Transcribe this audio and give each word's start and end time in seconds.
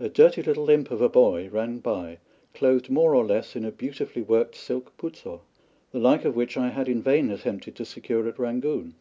A 0.00 0.08
dirty 0.08 0.42
little 0.42 0.68
imp 0.68 0.90
of 0.90 1.00
a 1.00 1.08
boy 1.08 1.48
ran 1.48 1.78
by 1.78 2.18
clothed 2.54 2.90
more 2.90 3.14
or 3.14 3.24
less 3.24 3.54
in 3.54 3.64
a 3.64 3.70
beautifully 3.70 4.20
worked 4.20 4.56
silk 4.56 4.92
putso, 4.96 5.42
the 5.92 6.00
like 6.00 6.24
of 6.24 6.34
which 6.34 6.56
I 6.56 6.70
had 6.70 6.88
in 6.88 7.00
vain 7.00 7.30
attempted 7.30 7.76
to 7.76 7.84
secure 7.84 8.26
at 8.26 8.36
Rangoon. 8.36 8.96